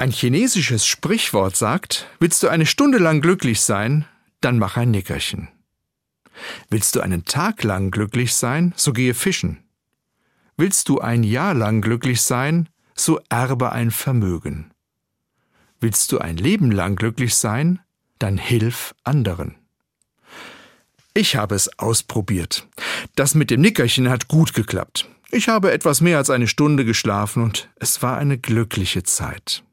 [0.00, 4.04] Ein chinesisches Sprichwort sagt, willst du eine Stunde lang glücklich sein,
[4.40, 5.48] dann mach ein Nickerchen.
[6.70, 9.64] Willst du einen Tag lang glücklich sein, so gehe fischen.
[10.56, 14.70] Willst du ein Jahr lang glücklich sein, so erbe ein Vermögen.
[15.80, 17.80] Willst du ein Leben lang glücklich sein,
[18.20, 19.56] dann hilf anderen.
[21.12, 22.68] Ich habe es ausprobiert.
[23.16, 25.08] Das mit dem Nickerchen hat gut geklappt.
[25.32, 29.64] Ich habe etwas mehr als eine Stunde geschlafen und es war eine glückliche Zeit.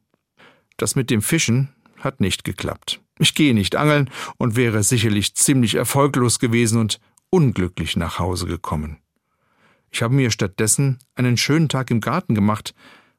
[0.78, 1.70] Das mit dem Fischen
[2.00, 3.02] hat nicht geklappt.
[3.20, 8.98] Ich gehe nicht angeln und wäre sicherlich ziemlich erfolglos gewesen und unglücklich nach Hause gekommen.
[9.90, 12.74] Ich habe mir stattdessen einen schönen Tag im Garten gemacht,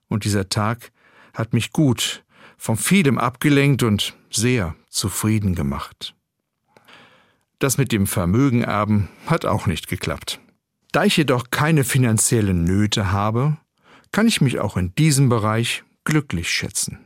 [0.08, 0.92] und dieser Tag
[1.34, 2.24] hat mich gut
[2.56, 6.14] von vielem abgelenkt und sehr zufrieden gemacht.
[7.58, 10.40] Das mit dem Vermögen erben hat auch nicht geklappt.
[10.92, 13.56] Da ich jedoch keine finanziellen Nöte habe,
[14.12, 17.05] kann ich mich auch in diesem Bereich glücklich schätzen.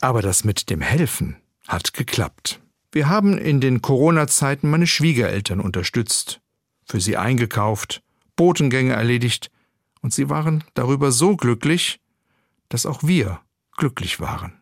[0.00, 2.60] Aber das mit dem Helfen hat geklappt.
[2.92, 6.40] Wir haben in den Corona-Zeiten meine Schwiegereltern unterstützt,
[6.84, 8.02] für sie eingekauft,
[8.36, 9.50] Botengänge erledigt,
[10.00, 12.00] und sie waren darüber so glücklich,
[12.68, 13.40] dass auch wir
[13.76, 14.52] glücklich waren.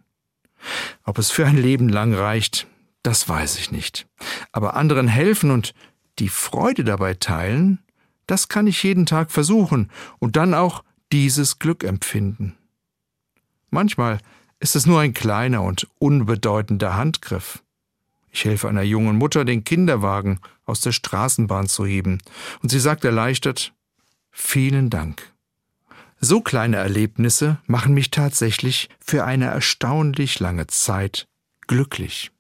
[1.04, 2.66] Ob es für ein Leben lang reicht,
[3.02, 4.08] das weiß ich nicht.
[4.50, 5.74] Aber anderen helfen und
[6.18, 7.78] die Freude dabei teilen,
[8.26, 10.82] das kann ich jeden Tag versuchen und dann auch
[11.12, 12.56] dieses Glück empfinden.
[13.70, 14.18] Manchmal
[14.60, 17.62] ist es nur ein kleiner und unbedeutender Handgriff.
[18.30, 22.20] Ich helfe einer jungen Mutter, den Kinderwagen aus der Straßenbahn zu heben,
[22.62, 23.72] und sie sagt erleichtert
[24.30, 25.32] Vielen Dank.
[26.20, 31.26] So kleine Erlebnisse machen mich tatsächlich für eine erstaunlich lange Zeit
[31.66, 32.30] glücklich.